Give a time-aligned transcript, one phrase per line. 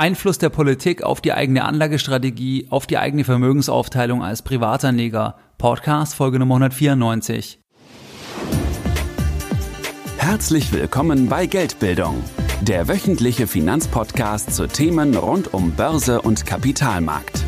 [0.00, 5.34] Einfluss der Politik auf die eigene Anlagestrategie, auf die eigene Vermögensaufteilung als Privatanleger.
[5.58, 7.58] Podcast Folge Nummer 194.
[10.18, 12.22] Herzlich willkommen bei Geldbildung,
[12.60, 17.42] der wöchentliche Finanzpodcast zu Themen rund um Börse und Kapitalmarkt.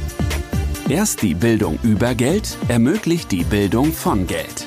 [0.88, 4.66] Erst die Bildung über Geld ermöglicht die Bildung von Geld.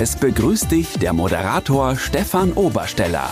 [0.00, 3.30] Es begrüßt dich der Moderator Stefan Obersteller.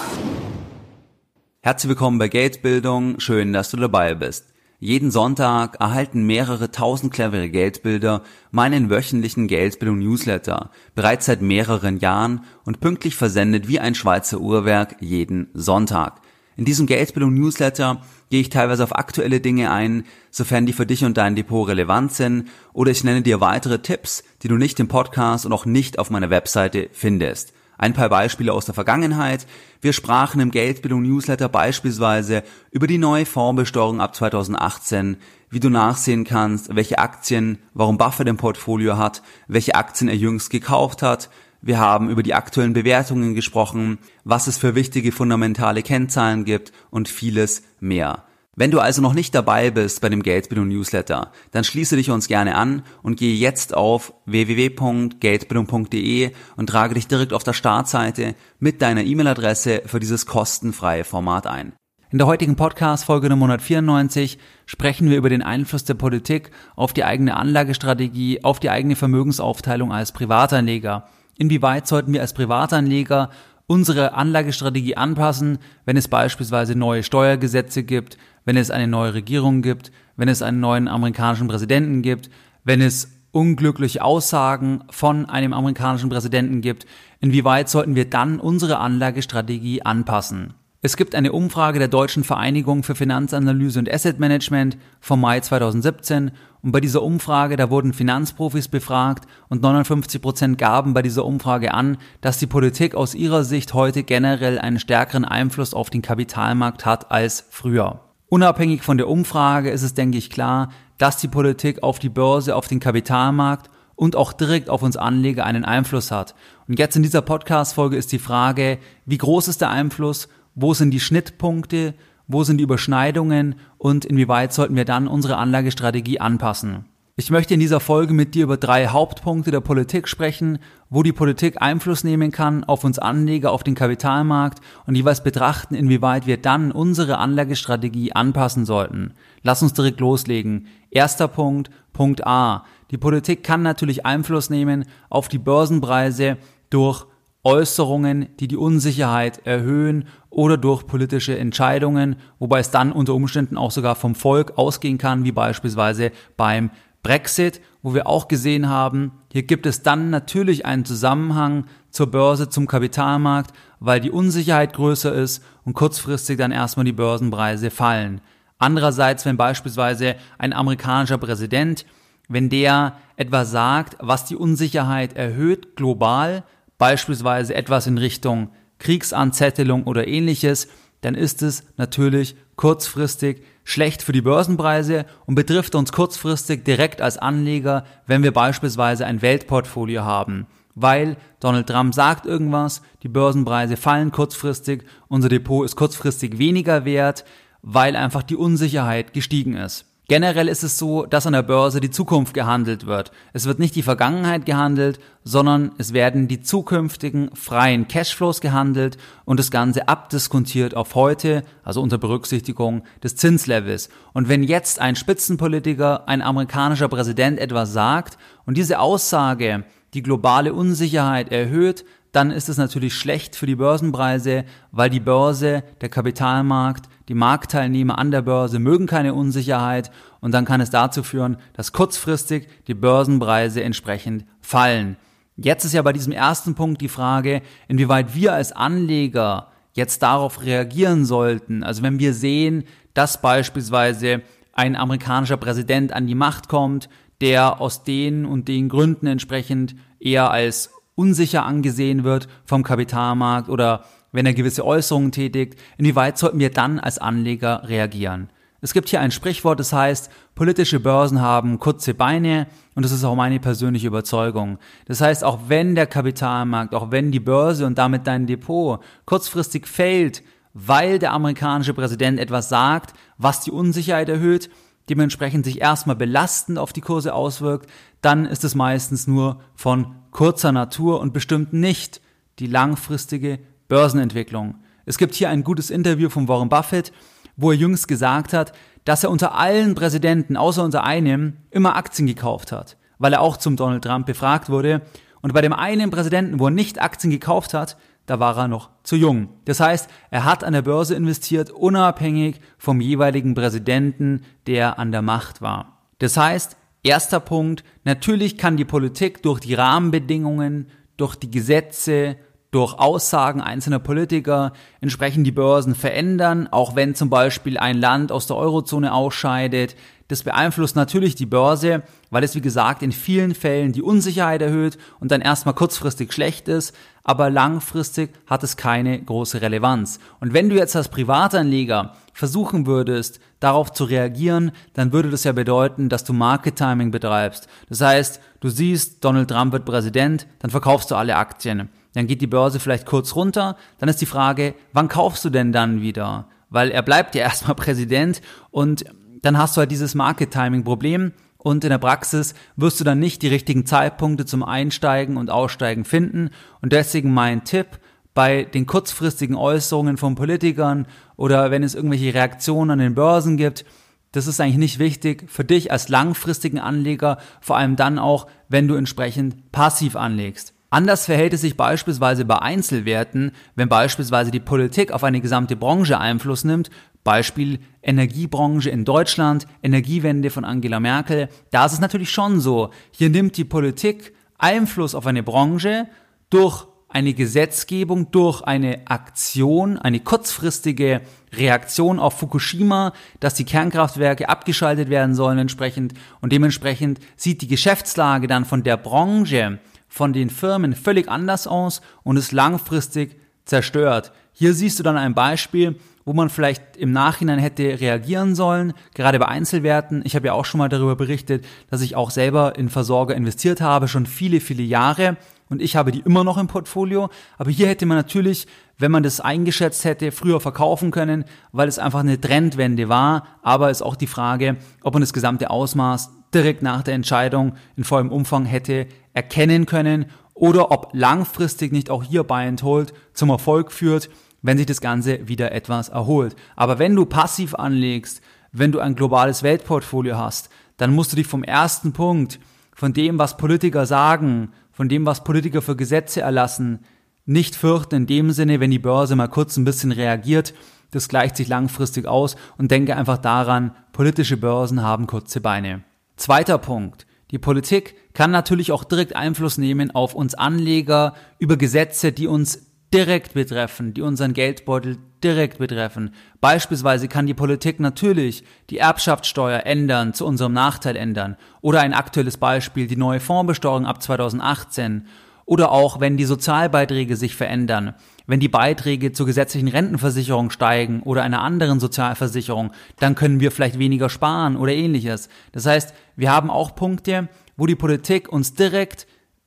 [1.61, 4.55] Herzlich willkommen bei Geldbildung, schön, dass du dabei bist.
[4.79, 8.23] Jeden Sonntag erhalten mehrere tausend clevere Geldbilder
[8.53, 14.99] meinen wöchentlichen Geldbildung Newsletter, bereits seit mehreren Jahren und pünktlich versendet wie ein Schweizer Uhrwerk
[15.01, 16.21] jeden Sonntag.
[16.57, 21.05] In diesem Geldbildung Newsletter gehe ich teilweise auf aktuelle Dinge ein, sofern die für dich
[21.05, 24.87] und dein Depot relevant sind, oder ich nenne dir weitere Tipps, die du nicht im
[24.87, 27.53] Podcast und auch nicht auf meiner Webseite findest.
[27.79, 29.47] Ein paar Beispiele aus der Vergangenheit.
[29.81, 32.43] Wir sprachen im Geldbildung Newsletter beispielsweise
[32.73, 35.17] über die neue Fondsbesteuerung ab 2018,
[35.49, 40.51] wie du nachsehen kannst, welche Aktien, warum Buffett im Portfolio hat, welche Aktien er jüngst
[40.51, 41.31] gekauft hat.
[41.63, 47.09] Wir haben über die aktuellen Bewertungen gesprochen, was es für wichtige fundamentale Kennzahlen gibt und
[47.09, 48.25] vieles mehr.
[48.61, 52.27] Wenn du also noch nicht dabei bist bei dem Geldbildung Newsletter, dann schließe dich uns
[52.27, 58.83] gerne an und gehe jetzt auf www.geldbildung.de und trage dich direkt auf der Startseite mit
[58.83, 61.75] deiner E-Mail-Adresse für dieses kostenfreie Format ein.
[62.11, 67.05] In der heutigen Podcast-Folge Nummer 194 sprechen wir über den Einfluss der Politik auf die
[67.05, 71.07] eigene Anlagestrategie, auf die eigene Vermögensaufteilung als Privatanleger.
[71.37, 73.31] Inwieweit sollten wir als Privatanleger
[73.69, 78.19] unsere Anlagestrategie anpassen, wenn es beispielsweise neue Steuergesetze gibt,
[78.49, 82.31] wenn es eine neue Regierung gibt, wenn es einen neuen amerikanischen Präsidenten gibt,
[82.65, 86.87] wenn es unglückliche Aussagen von einem amerikanischen Präsidenten gibt,
[87.21, 90.55] inwieweit sollten wir dann unsere Anlagestrategie anpassen?
[90.81, 96.31] Es gibt eine Umfrage der Deutschen Vereinigung für Finanzanalyse und Asset Management vom Mai 2017
[96.63, 101.75] und bei dieser Umfrage, da wurden Finanzprofis befragt und 59 Prozent gaben bei dieser Umfrage
[101.75, 106.87] an, dass die Politik aus ihrer Sicht heute generell einen stärkeren Einfluss auf den Kapitalmarkt
[106.87, 108.08] hat als früher.
[108.31, 112.57] Unabhängig von der Umfrage ist es, denke ich, klar, dass die Politik auf die Börse,
[112.57, 116.35] auf den Kapitalmarkt und auch direkt auf uns Anleger einen Einfluss hat.
[116.67, 120.91] Und jetzt in dieser Podcast-Folge ist die Frage, wie groß ist der Einfluss, wo sind
[120.91, 121.95] die Schnittpunkte,
[122.27, 126.85] wo sind die Überschneidungen und inwieweit sollten wir dann unsere Anlagestrategie anpassen.
[127.21, 131.13] Ich möchte in dieser Folge mit dir über drei Hauptpunkte der Politik sprechen, wo die
[131.13, 136.37] Politik Einfluss nehmen kann auf uns Anleger, auf den Kapitalmarkt und jeweils betrachten, inwieweit wir
[136.37, 139.15] dann unsere Anlagestrategie anpassen sollten.
[139.43, 140.69] Lass uns direkt loslegen.
[140.93, 142.65] Erster Punkt, Punkt A.
[142.93, 146.37] Die Politik kann natürlich Einfluss nehmen auf die Börsenpreise
[146.71, 147.05] durch
[147.43, 153.73] Äußerungen, die die Unsicherheit erhöhen oder durch politische Entscheidungen, wobei es dann unter Umständen auch
[153.73, 156.71] sogar vom Volk ausgehen kann, wie beispielsweise beim
[157.03, 162.49] Brexit, wo wir auch gesehen haben, hier gibt es dann natürlich einen Zusammenhang zur Börse,
[162.49, 168.21] zum Kapitalmarkt, weil die Unsicherheit größer ist und kurzfristig dann erstmal die Börsenpreise fallen.
[168.59, 171.87] Andererseits, wenn beispielsweise ein amerikanischer Präsident,
[172.29, 176.45] wenn der etwas sagt, was die Unsicherheit erhöht global,
[176.77, 180.69] beispielsweise etwas in Richtung Kriegsanzettelung oder ähnliches,
[181.01, 187.19] dann ist es natürlich kurzfristig schlecht für die Börsenpreise und betrifft uns kurzfristig direkt als
[187.19, 190.47] Anleger, wenn wir beispielsweise ein Weltportfolio haben.
[190.75, 197.27] Weil Donald Trump sagt irgendwas, die Börsenpreise fallen kurzfristig, unser Depot ist kurzfristig weniger wert,
[197.61, 199.85] weil einfach die Unsicherheit gestiegen ist.
[200.11, 203.13] Generell ist es so, dass an der Börse die Zukunft gehandelt wird.
[203.35, 208.97] Es wird nicht die Vergangenheit gehandelt, sondern es werden die zukünftigen freien Cashflows gehandelt
[209.27, 213.91] und das Ganze abdiskontiert auf heute, also unter Berücksichtigung des Zinslevels.
[214.15, 218.17] Und wenn jetzt ein Spitzenpolitiker, ein amerikanischer Präsident etwas sagt
[218.47, 224.45] und diese Aussage die globale Unsicherheit erhöht, dann ist es natürlich schlecht für die Börsenpreise,
[224.73, 229.91] weil die Börse, der Kapitalmarkt, die Marktteilnehmer an der Börse mögen keine Unsicherheit
[230.21, 234.97] und dann kann es dazu führen, dass kurzfristig die Börsenpreise entsprechend fallen.
[235.37, 240.43] Jetzt ist ja bei diesem ersten Punkt die Frage, inwieweit wir als Anleger jetzt darauf
[240.43, 241.63] reagieren sollten.
[241.63, 244.23] Also wenn wir sehen, dass beispielsweise
[244.53, 246.89] ein amerikanischer Präsident an die Macht kommt,
[247.21, 253.85] der aus den und den Gründen entsprechend eher als unsicher angesehen wird vom Kapitalmarkt oder
[254.13, 258.31] wenn er gewisse Äußerungen tätigt, inwieweit sollten wir dann als Anleger reagieren?
[258.61, 263.05] Es gibt hier ein Sprichwort, das heißt, politische Börsen haben kurze Beine und das ist
[263.05, 264.59] auch meine persönliche Überzeugung.
[264.87, 269.69] Das heißt, auch wenn der Kapitalmarkt, auch wenn die Börse und damit dein Depot kurzfristig
[269.69, 270.25] fällt,
[270.55, 274.51] weil der amerikanische Präsident etwas sagt, was die Unsicherheit erhöht,
[274.89, 277.71] dementsprechend sich erstmal belastend auf die Kurse auswirkt,
[278.01, 282.01] dann ist es meistens nur von kurzer Natur und bestimmt nicht
[282.41, 284.57] die langfristige Börsenentwicklung.
[284.87, 286.93] Es gibt hier ein gutes Interview von Warren Buffett,
[287.37, 288.53] wo er jüngst gesagt hat,
[288.85, 293.37] dass er unter allen Präsidenten, außer unter einem, immer Aktien gekauft hat, weil er auch
[293.37, 294.81] zum Donald Trump befragt wurde.
[295.21, 297.77] Und bei dem einen Präsidenten, wo er nicht Aktien gekauft hat,
[298.07, 299.29] da war er noch zu jung.
[299.45, 305.03] Das heißt, er hat an der Börse investiert, unabhängig vom jeweiligen Präsidenten, der an der
[305.03, 305.83] Macht war.
[305.99, 312.17] Das heißt, erster Punkt, natürlich kann die Politik durch die Rahmenbedingungen, durch die Gesetze,
[312.51, 318.27] durch Aussagen einzelner Politiker entsprechend die Börsen verändern, auch wenn zum Beispiel ein Land aus
[318.27, 319.77] der Eurozone ausscheidet.
[320.09, 324.79] Das beeinflusst natürlich die Börse, weil es wie gesagt in vielen Fällen die Unsicherheit erhöht
[325.01, 326.75] und dann erstmal kurzfristig schlecht ist,
[327.05, 329.99] aber langfristig hat es keine große Relevanz.
[330.19, 335.33] Und wenn du jetzt als Privatanleger versuchen würdest, darauf zu reagieren, dann würde das ja
[335.33, 337.47] bedeuten, dass du Market Timing betreibst.
[337.69, 342.21] Das heißt, du siehst, Donald Trump wird Präsident, dann verkaufst du alle Aktien dann geht
[342.21, 346.29] die Börse vielleicht kurz runter, dann ist die Frage, wann kaufst du denn dann wieder?
[346.51, 348.21] Weil er bleibt ja erstmal Präsident
[348.51, 348.85] und
[349.23, 352.99] dann hast du halt dieses Market Timing Problem und in der Praxis wirst du dann
[352.99, 356.31] nicht die richtigen Zeitpunkte zum Einsteigen und Aussteigen finden
[356.61, 357.81] und deswegen mein Tipp,
[358.19, 363.65] bei den kurzfristigen Äußerungen von Politikern oder wenn es irgendwelche Reaktionen an den Börsen gibt,
[364.11, 368.67] das ist eigentlich nicht wichtig für dich als langfristigen Anleger, vor allem dann auch, wenn
[368.67, 370.53] du entsprechend passiv anlegst.
[370.71, 375.99] Anders verhält es sich beispielsweise bei Einzelwerten, wenn beispielsweise die Politik auf eine gesamte Branche
[375.99, 376.69] Einfluss nimmt,
[377.05, 383.09] Beispiel Energiebranche in Deutschland, Energiewende von Angela Merkel, da ist es natürlich schon so, hier
[383.09, 385.89] nimmt die Politik Einfluss auf eine Branche
[386.29, 391.03] durch eine Gesetzgebung, durch eine Aktion, eine kurzfristige
[391.35, 395.95] Reaktion auf Fukushima, dass die Kernkraftwerke abgeschaltet werden sollen entsprechend.
[396.21, 401.81] Und dementsprechend sieht die Geschäftslage dann von der Branche von den Firmen völlig anders aus
[402.03, 404.13] und ist langfristig zerstört.
[404.33, 409.19] Hier siehst du dann ein Beispiel, wo man vielleicht im Nachhinein hätte reagieren sollen, gerade
[409.19, 410.03] bei Einzelwerten.
[410.05, 413.61] Ich habe ja auch schon mal darüber berichtet, dass ich auch selber in Versorger investiert
[413.61, 415.17] habe, schon viele, viele Jahre
[415.49, 417.09] und ich habe die immer noch im Portfolio.
[417.37, 418.47] Aber hier hätte man natürlich,
[418.79, 423.27] wenn man das eingeschätzt hätte, früher verkaufen können, weil es einfach eine Trendwende war.
[423.43, 427.85] Aber ist auch die Frage, ob man das gesamte Ausmaß direkt nach der Entscheidung in
[427.85, 428.87] vollem Umfang hätte
[429.19, 434.09] erkennen können oder ob langfristig nicht auch hier Buy and Hold zum Erfolg führt,
[434.43, 436.37] wenn sich das Ganze wieder etwas erholt.
[436.55, 438.23] Aber wenn du passiv anlegst,
[438.53, 442.39] wenn du ein globales Weltportfolio hast, dann musst du dich vom ersten Punkt,
[442.73, 446.85] von dem, was Politiker sagen, von dem, was Politiker für Gesetze erlassen,
[447.27, 450.55] nicht fürchten in dem Sinne, wenn die Börse mal kurz ein bisschen reagiert,
[450.93, 455.83] das gleicht sich langfristig aus und denke einfach daran, politische Börsen haben kurze Beine.
[456.17, 457.08] Zweiter Punkt.
[457.31, 462.69] Die Politik kann natürlich auch direkt Einfluss nehmen auf uns Anleger über Gesetze, die uns
[462.93, 466.15] direkt betreffen, die unseren Geldbeutel direkt betreffen.
[466.41, 471.37] Beispielsweise kann die Politik natürlich die Erbschaftssteuer ändern, zu unserem Nachteil ändern.
[471.61, 475.07] Oder ein aktuelles Beispiel, die neue Fondsbesteuerung ab 2018.
[475.45, 477.95] Oder auch, wenn die Sozialbeiträge sich verändern,
[478.29, 483.79] wenn die Beiträge zur gesetzlichen Rentenversicherung steigen oder einer anderen Sozialversicherung, dann können wir vielleicht
[483.79, 485.29] weniger sparen oder ähnliches.
[485.53, 489.07] Das heißt, wir haben auch Punkte, wo die Politik uns direkt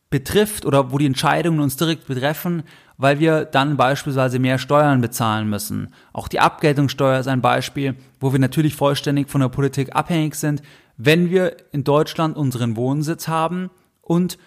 [0.10, 2.64] betrifft oder wo die Entscheidungen uns direkt betreffen,
[2.98, 5.94] weil wir dann beispielsweise mehr Steuern bezahlen müssen.
[6.12, 10.64] Auch die Abgeltungssteuer ist ein Beispiel, wo wir natürlich vollständig von der Politik abhängig sind,
[10.98, 13.70] wenn wir in Deutschland unseren Wohnsitz haben
[14.02, 14.38] und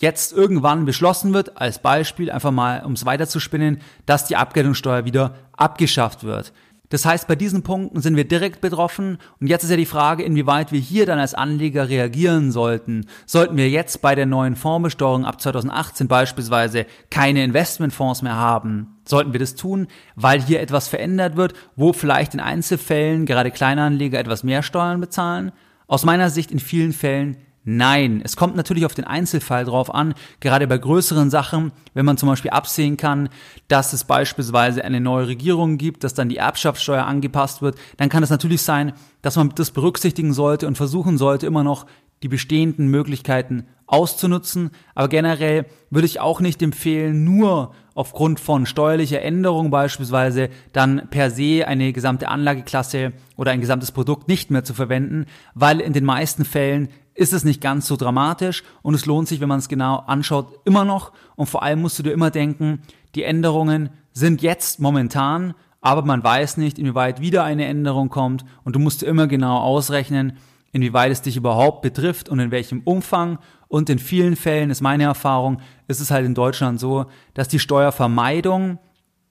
[0.00, 5.34] jetzt irgendwann beschlossen wird, als Beispiel einfach mal, um es weiterzuspinnen, dass die Abgeltungssteuer wieder
[5.56, 6.52] abgeschafft wird.
[6.90, 10.24] Das heißt, bei diesen Punkten sind wir direkt betroffen und jetzt ist ja die Frage,
[10.24, 13.06] inwieweit wir hier dann als Anleger reagieren sollten.
[13.26, 18.98] Sollten wir jetzt bei der neuen Fondsbesteuerung ab 2018 beispielsweise keine Investmentfonds mehr haben?
[19.04, 24.18] Sollten wir das tun, weil hier etwas verändert wird, wo vielleicht in Einzelfällen gerade Kleinanleger
[24.18, 25.52] etwas mehr Steuern bezahlen?
[25.86, 30.14] Aus meiner Sicht in vielen Fällen Nein, es kommt natürlich auf den Einzelfall drauf an,
[30.40, 33.28] gerade bei größeren Sachen, wenn man zum Beispiel absehen kann,
[33.68, 38.22] dass es beispielsweise eine neue Regierung gibt, dass dann die Erbschaftssteuer angepasst wird, dann kann
[38.22, 41.84] es natürlich sein, dass man das berücksichtigen sollte und versuchen sollte, immer noch
[42.22, 44.70] die bestehenden Möglichkeiten auszunutzen.
[44.94, 51.30] Aber generell würde ich auch nicht empfehlen, nur aufgrund von steuerlicher Änderung beispielsweise dann per
[51.30, 56.04] se eine gesamte Anlageklasse oder ein gesamtes Produkt nicht mehr zu verwenden, weil in den
[56.04, 56.88] meisten Fällen
[57.20, 60.58] ist es nicht ganz so dramatisch und es lohnt sich, wenn man es genau anschaut,
[60.64, 61.12] immer noch.
[61.36, 62.80] Und vor allem musst du dir immer denken,
[63.14, 68.74] die Änderungen sind jetzt momentan, aber man weiß nicht, inwieweit wieder eine Änderung kommt und
[68.74, 70.38] du musst immer genau ausrechnen,
[70.72, 73.38] inwieweit es dich überhaupt betrifft und in welchem Umfang.
[73.68, 77.58] Und in vielen Fällen ist meine Erfahrung, ist es halt in Deutschland so, dass die
[77.58, 78.78] Steuervermeidung,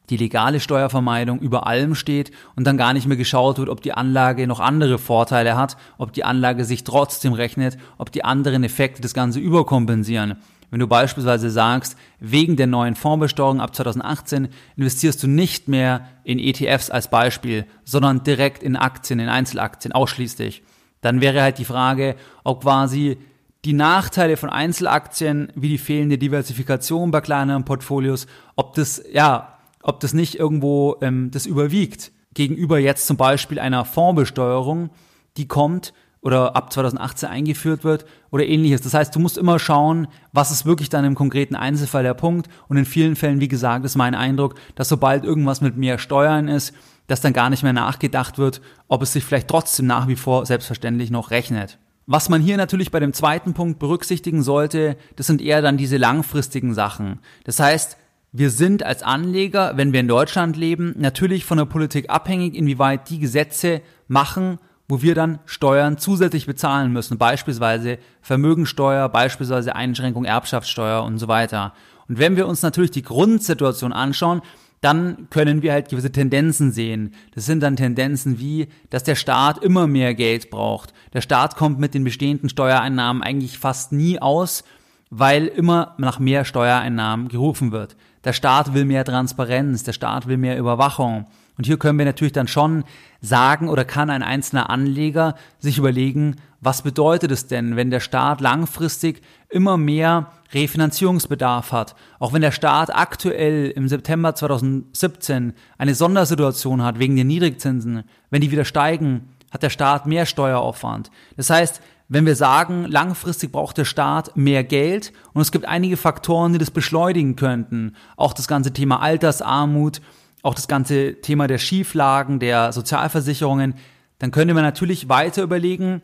[0.10, 3.94] die legale Steuervermeidung über allem steht und dann gar nicht mehr geschaut wird, ob die
[3.94, 9.02] Anlage noch andere Vorteile hat, ob die Anlage sich trotzdem rechnet, ob die anderen Effekte
[9.02, 10.38] das Ganze überkompensieren.
[10.72, 16.38] Wenn du beispielsweise sagst, wegen der neuen Fondsbesteuerung ab 2018 investierst du nicht mehr in
[16.38, 20.62] ETFs als Beispiel, sondern direkt in Aktien, in Einzelaktien ausschließlich,
[21.02, 23.18] dann wäre halt die Frage, ob quasi
[23.66, 29.59] die Nachteile von Einzelaktien wie die fehlende Diversifikation bei kleineren Portfolios, ob das, ja,
[29.90, 34.92] ob das nicht irgendwo ähm, das überwiegt gegenüber jetzt zum Beispiel einer Fondsbesteuerung,
[35.38, 38.82] die kommt oder ab 2018 eingeführt wird oder ähnliches.
[38.82, 42.50] Das heißt, du musst immer schauen, was ist wirklich dann im konkreten Einzelfall der Punkt.
[42.68, 46.48] Und in vielen Fällen, wie gesagt, ist mein Eindruck, dass sobald irgendwas mit mehr Steuern
[46.48, 46.74] ist,
[47.08, 50.46] dass dann gar nicht mehr nachgedacht wird, ob es sich vielleicht trotzdem nach wie vor
[50.46, 51.80] selbstverständlich noch rechnet.
[52.06, 55.98] Was man hier natürlich bei dem zweiten Punkt berücksichtigen sollte, das sind eher dann diese
[55.98, 57.20] langfristigen Sachen.
[57.44, 57.98] Das heißt,
[58.32, 63.10] wir sind als Anleger, wenn wir in Deutschland leben, natürlich von der Politik abhängig, inwieweit
[63.10, 71.04] die Gesetze machen, wo wir dann Steuern zusätzlich bezahlen müssen, beispielsweise Vermögensteuer, beispielsweise Einschränkung Erbschaftssteuer
[71.04, 71.74] und so weiter.
[72.08, 74.42] Und wenn wir uns natürlich die Grundsituation anschauen,
[74.82, 77.14] dann können wir halt gewisse Tendenzen sehen.
[77.36, 80.94] Das sind dann Tendenzen wie, dass der Staat immer mehr Geld braucht.
[81.14, 84.64] Der Staat kommt mit den bestehenden Steuereinnahmen eigentlich fast nie aus,
[85.10, 87.96] weil immer nach mehr Steuereinnahmen gerufen wird.
[88.24, 91.26] Der Staat will mehr Transparenz, der Staat will mehr Überwachung.
[91.58, 92.84] Und hier können wir natürlich dann schon
[93.22, 98.42] sagen oder kann ein einzelner Anleger sich überlegen, was bedeutet es denn, wenn der Staat
[98.42, 101.96] langfristig immer mehr Refinanzierungsbedarf hat.
[102.20, 108.42] Auch wenn der Staat aktuell im September 2017 eine Sondersituation hat wegen den Niedrigzinsen, wenn
[108.42, 111.12] die wieder steigen, hat der Staat mehr Steueraufwand.
[111.38, 115.96] Das heißt, wenn wir sagen, langfristig braucht der Staat mehr Geld und es gibt einige
[115.96, 120.02] Faktoren, die das beschleunigen könnten, auch das ganze Thema Altersarmut,
[120.42, 123.76] auch das ganze Thema der Schieflagen, der Sozialversicherungen,
[124.18, 126.02] dann könnte man natürlich weiter überlegen,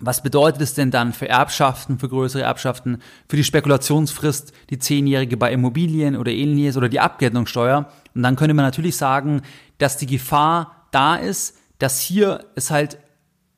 [0.00, 2.98] was bedeutet es denn dann für Erbschaften, für größere Erbschaften,
[3.28, 7.88] für die Spekulationsfrist, die zehnjährige bei Immobilien oder ähnliches oder die Abgeltungssteuer?
[8.14, 9.42] Und dann könnte man natürlich sagen,
[9.78, 12.98] dass die Gefahr da ist, dass hier es halt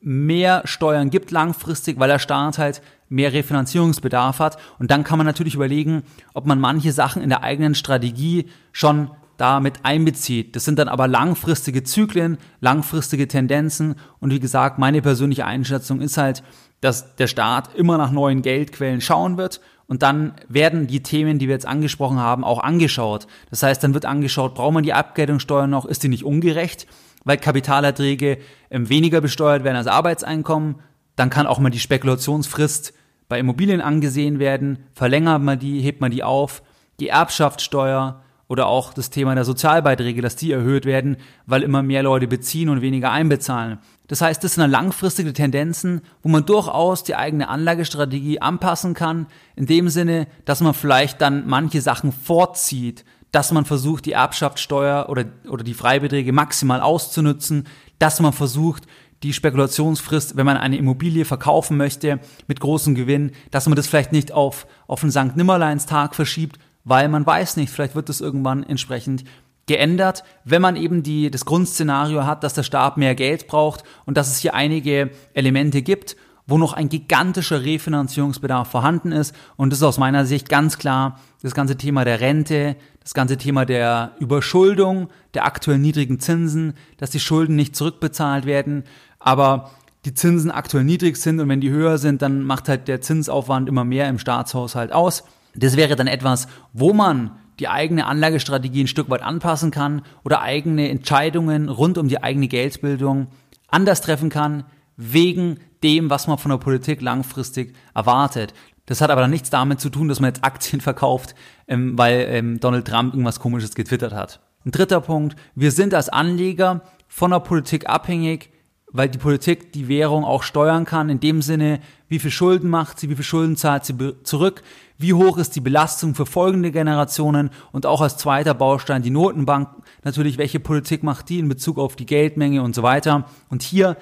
[0.01, 4.59] mehr Steuern gibt langfristig, weil der Staat halt mehr Refinanzierungsbedarf hat.
[4.79, 6.03] Und dann kann man natürlich überlegen,
[6.35, 10.57] ob man manche Sachen in der eigenen Strategie schon damit einbezieht.
[10.57, 16.17] Das sind dann aber langfristige Zyklen, langfristige Tendenzen und wie gesagt, meine persönliche Einschätzung ist
[16.17, 16.43] halt,
[16.81, 21.47] dass der Staat immer nach neuen Geldquellen schauen wird und dann werden die Themen, die
[21.47, 23.27] wir jetzt angesprochen haben, auch angeschaut.
[23.51, 26.87] Das heißt, dann wird angeschaut, braucht man die Abgeltungssteuer noch, ist die nicht ungerecht,
[27.25, 28.39] weil Kapitalerträge
[28.71, 30.77] ähm, weniger besteuert werden als Arbeitseinkommen,
[31.15, 32.93] dann kann auch mal die Spekulationsfrist
[33.29, 36.63] bei Immobilien angesehen werden, verlängert man die, hebt man die auf,
[37.01, 41.17] die Erbschaftssteuer, oder auch das Thema der Sozialbeiträge, dass die erhöht werden,
[41.47, 43.79] weil immer mehr Leute beziehen und weniger einbezahlen.
[44.09, 49.67] Das heißt, das sind langfristige Tendenzen, wo man durchaus die eigene Anlagestrategie anpassen kann, in
[49.67, 55.25] dem Sinne, dass man vielleicht dann manche Sachen vorzieht, dass man versucht, die Erbschaftssteuer oder,
[55.49, 57.67] oder die Freibeträge maximal auszunutzen,
[57.99, 58.85] dass man versucht,
[59.23, 64.13] die Spekulationsfrist, wenn man eine Immobilie verkaufen möchte mit großem Gewinn, dass man das vielleicht
[64.13, 65.37] nicht auf, auf einen St.
[65.37, 69.25] Nimmerleinstag verschiebt, weil man weiß nicht, vielleicht wird es irgendwann entsprechend
[69.67, 74.17] geändert, wenn man eben die, das Grundszenario hat, dass der Staat mehr Geld braucht und
[74.17, 79.35] dass es hier einige Elemente gibt, wo noch ein gigantischer Refinanzierungsbedarf vorhanden ist.
[79.57, 83.37] Und das ist aus meiner Sicht ganz klar das ganze Thema der Rente, das ganze
[83.37, 88.85] Thema der Überschuldung, der aktuell niedrigen Zinsen, dass die Schulden nicht zurückbezahlt werden,
[89.19, 89.71] aber
[90.05, 93.69] die Zinsen aktuell niedrig sind und wenn die höher sind, dann macht halt der Zinsaufwand
[93.69, 95.25] immer mehr im Staatshaushalt aus.
[95.57, 100.43] Das wäre dann etwas, wo man die eigene Anlagestrategie ein Stück weit anpassen kann oder
[100.43, 103.29] eigene Entscheidungen rund um die eigene Geldbildung
[103.69, 104.65] anders treffen kann,
[104.97, 108.55] wegen dem, was man von der Politik langfristig erwartet.
[108.87, 111.35] Das hat aber dann nichts damit zu tun, dass man jetzt Aktien verkauft,
[111.69, 114.41] ähm, weil ähm, Donald Trump irgendwas Komisches getwittert hat.
[114.65, 118.51] Ein dritter Punkt, wir sind als Anleger von der Politik abhängig,
[118.97, 123.01] weil die Politik die Währung auch steuern kann, in dem Sinne, wie viel Schulden macht
[123.01, 124.63] sie, wie viel Schulden zahlt sie zurück,
[124.99, 129.69] wie hoch ist die Belastung für folgende Generationen und auch als zweiter Baustein die Notenbank,
[130.05, 133.25] natürlich, welche Politik macht die in Bezug auf die Geldmenge und so weiter.
[133.49, 133.97] Und hier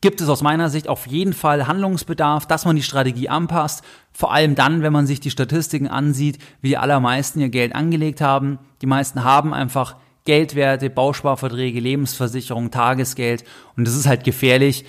[0.00, 3.82] gibt es aus meiner Sicht auf jeden Fall Handlungsbedarf, dass man die Strategie anpasst,
[4.12, 8.20] vor allem dann, wenn man sich die Statistiken ansieht, wie die allermeisten ihr Geld angelegt
[8.20, 8.58] haben.
[8.82, 13.44] Die meisten haben einfach Geldwerte, Bausparverträge, Lebensversicherung, Tagesgeld.
[13.76, 14.84] Und das ist halt gefährlich,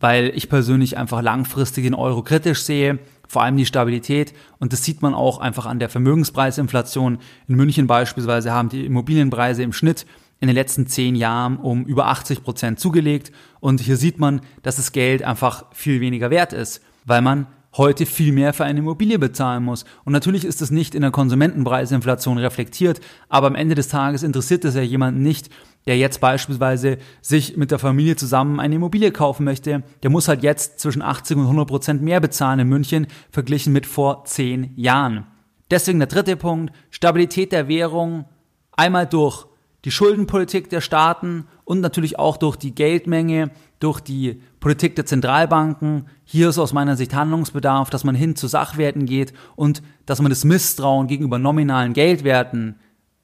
[0.00, 4.32] weil ich persönlich einfach langfristig den Euro kritisch sehe, vor allem die Stabilität.
[4.58, 7.18] Und das sieht man auch einfach an der Vermögenspreisinflation.
[7.46, 10.06] In München beispielsweise haben die Immobilienpreise im Schnitt
[10.40, 13.30] in den letzten zehn Jahren um über 80 Prozent zugelegt.
[13.60, 17.46] Und hier sieht man, dass das Geld einfach viel weniger wert ist, weil man
[17.76, 19.84] heute viel mehr für eine Immobilie bezahlen muss.
[20.04, 24.64] Und natürlich ist es nicht in der Konsumentenpreisinflation reflektiert, aber am Ende des Tages interessiert
[24.64, 25.50] es ja jemanden nicht,
[25.86, 29.82] der jetzt beispielsweise sich mit der Familie zusammen eine Immobilie kaufen möchte.
[30.02, 33.86] Der muss halt jetzt zwischen 80 und 100 Prozent mehr bezahlen in München verglichen mit
[33.86, 35.26] vor zehn Jahren.
[35.70, 38.24] Deswegen der dritte Punkt, Stabilität der Währung,
[38.72, 39.46] einmal durch
[39.84, 46.06] die Schuldenpolitik der Staaten und natürlich auch durch die Geldmenge, durch die Politik der Zentralbanken.
[46.24, 50.30] Hier ist aus meiner Sicht Handlungsbedarf, dass man hin zu Sachwerten geht und dass man
[50.30, 52.76] das Misstrauen gegenüber nominalen Geldwerten,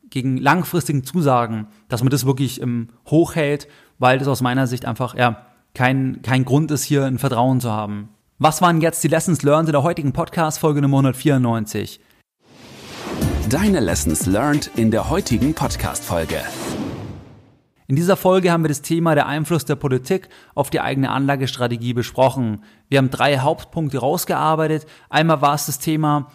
[0.08, 3.66] gegen langfristigen Zusagen, dass man das wirklich ähm, hochhält,
[3.98, 7.70] weil das aus meiner Sicht einfach ja kein, kein Grund ist, hier ein Vertrauen zu
[7.72, 8.08] haben.
[8.38, 12.00] Was waren jetzt die Lessons learned in der heutigen Podcast-Folge Nummer 194?
[13.48, 16.40] Deine Lessons learned in der heutigen Podcast-Folge.
[17.86, 21.94] In dieser Folge haben wir das Thema der Einfluss der Politik auf die eigene Anlagestrategie
[21.94, 22.64] besprochen.
[22.88, 24.86] Wir haben drei Hauptpunkte rausgearbeitet.
[25.10, 26.32] Einmal war es das Thema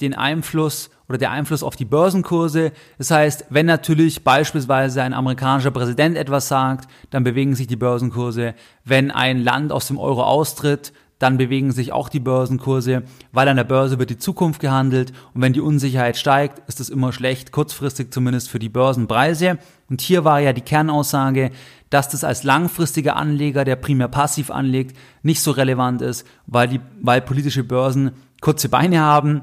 [0.00, 2.72] den Einfluss oder der Einfluss auf die Börsenkurse.
[2.96, 8.54] Das heißt, wenn natürlich beispielsweise ein amerikanischer Präsident etwas sagt, dann bewegen sich die Börsenkurse.
[8.84, 13.02] Wenn ein Land aus dem Euro austritt, dann bewegen sich auch die Börsenkurse,
[13.32, 16.90] weil an der Börse wird die Zukunft gehandelt und wenn die Unsicherheit steigt, ist es
[16.90, 19.58] immer schlecht, kurzfristig zumindest für die Börsenpreise.
[19.88, 21.50] Und hier war ja die Kernaussage,
[21.90, 26.80] dass das als langfristiger Anleger, der primär passiv anlegt, nicht so relevant ist, weil die,
[27.00, 29.42] weil politische Börsen kurze Beine haben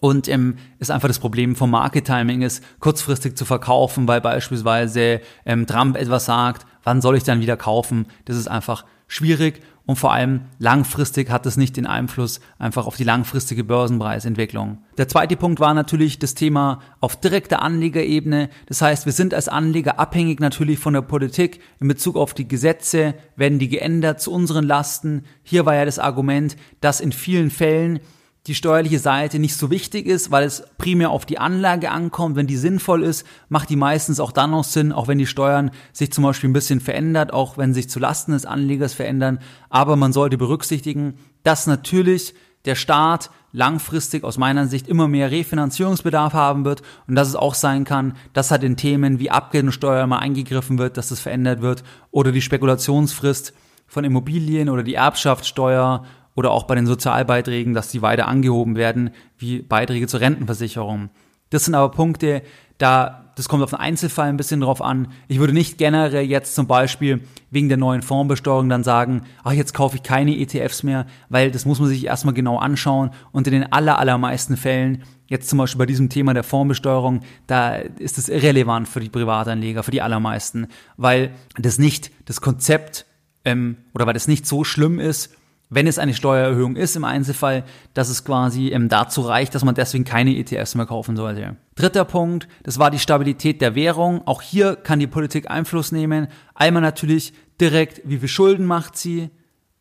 [0.00, 5.20] und ähm, ist einfach das Problem vom Market Timing ist, kurzfristig zu verkaufen, weil beispielsweise
[5.44, 8.06] ähm, Trump etwas sagt, wann soll ich dann wieder kaufen?
[8.24, 12.96] Das ist einfach schwierig und vor allem langfristig hat es nicht den Einfluss einfach auf
[12.96, 14.78] die langfristige Börsenpreisentwicklung.
[14.96, 18.48] Der zweite Punkt war natürlich das Thema auf direkter Anlegerebene.
[18.66, 22.46] Das heißt, wir sind als Anleger abhängig natürlich von der Politik in Bezug auf die
[22.46, 25.24] Gesetze, werden die geändert zu unseren Lasten.
[25.42, 28.00] Hier war ja das Argument, dass in vielen Fällen
[28.48, 32.34] die steuerliche Seite nicht so wichtig ist, weil es primär auf die Anlage ankommt.
[32.34, 35.70] Wenn die sinnvoll ist, macht die meistens auch dann noch Sinn, auch wenn die Steuern
[35.92, 39.38] sich zum Beispiel ein bisschen verändert, auch wenn sich zu Lasten des Anlegers verändern.
[39.70, 46.32] Aber man sollte berücksichtigen, dass natürlich der Staat langfristig aus meiner Sicht immer mehr Refinanzierungsbedarf
[46.32, 50.18] haben wird und dass es auch sein kann, dass halt in Themen wie Abgeltungssteuer mal
[50.18, 53.52] eingegriffen wird, dass das verändert wird oder die Spekulationsfrist
[53.86, 59.10] von Immobilien oder die Erbschaftssteuer oder auch bei den Sozialbeiträgen, dass die weiter angehoben werden,
[59.38, 61.10] wie Beiträge zur Rentenversicherung.
[61.50, 62.42] Das sind aber Punkte,
[62.78, 65.08] da, das kommt auf den Einzelfall ein bisschen drauf an.
[65.28, 69.74] Ich würde nicht generell jetzt zum Beispiel wegen der neuen Fondsbesteuerung dann sagen, ach, jetzt
[69.74, 73.52] kaufe ich keine ETFs mehr, weil das muss man sich erstmal genau anschauen und in
[73.52, 78.28] den aller, allermeisten Fällen Jetzt zum Beispiel bei diesem Thema der Fondsbesteuerung, da ist es
[78.28, 80.66] irrelevant für die Privatanleger, für die allermeisten,
[80.98, 83.06] weil das nicht das Konzept
[83.46, 85.34] ähm, oder weil das nicht so schlimm ist,
[85.74, 89.74] wenn es eine Steuererhöhung ist im Einzelfall, dass es quasi ähm, dazu reicht, dass man
[89.74, 91.56] deswegen keine ETFs mehr kaufen sollte.
[91.76, 94.26] Dritter Punkt, das war die Stabilität der Währung.
[94.26, 96.28] Auch hier kann die Politik Einfluss nehmen.
[96.54, 99.30] Einmal natürlich direkt, wie viel Schulden macht sie,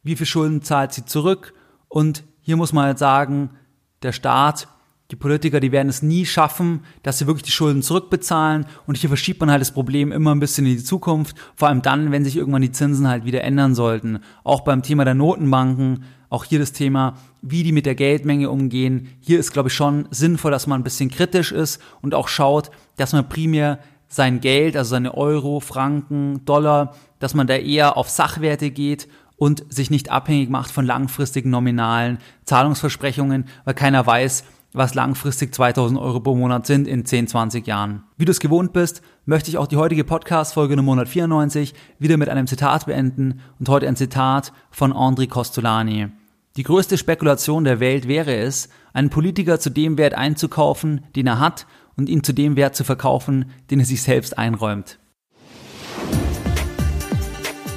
[0.01, 1.54] wie viel Schulden zahlt sie zurück.
[1.89, 3.49] Und hier muss man halt sagen,
[4.01, 4.69] der Staat
[5.12, 8.65] die Politiker, die werden es nie schaffen, dass sie wirklich die Schulden zurückbezahlen.
[8.88, 11.36] Und hier verschiebt man halt das Problem immer ein bisschen in die Zukunft.
[11.56, 14.19] Vor allem dann, wenn sich irgendwann die Zinsen halt wieder ändern sollten.
[14.45, 19.10] Auch beim Thema der Notenbanken, auch hier das Thema, wie die mit der Geldmenge umgehen.
[19.19, 22.71] Hier ist, glaube ich, schon sinnvoll, dass man ein bisschen kritisch ist und auch schaut,
[22.95, 28.10] dass man primär sein Geld, also seine Euro, Franken, Dollar, dass man da eher auf
[28.10, 34.93] Sachwerte geht und sich nicht abhängig macht von langfristigen nominalen Zahlungsversprechungen, weil keiner weiß, was
[34.93, 38.03] langfristig 2000 Euro pro Monat sind in 10, 20 Jahren.
[38.17, 42.29] Wie du es gewohnt bist, möchte ich auch die heutige Podcast-Folge Nummer 194 wieder mit
[42.29, 46.07] einem Zitat beenden und heute ein Zitat von André Costolani.
[46.57, 51.39] Die größte Spekulation der Welt wäre es, einen Politiker zu dem Wert einzukaufen, den er
[51.39, 51.65] hat,
[51.97, 54.99] und ihn zu dem Wert zu verkaufen, den er sich selbst einräumt.